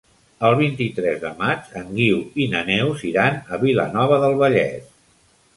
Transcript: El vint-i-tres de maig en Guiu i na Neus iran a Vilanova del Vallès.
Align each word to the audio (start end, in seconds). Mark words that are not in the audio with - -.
El 0.47 0.55
vint-i-tres 0.59 1.19
de 1.25 1.31
maig 1.41 1.67
en 1.83 1.91
Guiu 1.99 2.23
i 2.45 2.49
na 2.55 2.63
Neus 2.71 3.05
iran 3.13 3.39
a 3.59 3.63
Vilanova 3.67 4.21
del 4.25 4.39
Vallès. 4.45 4.93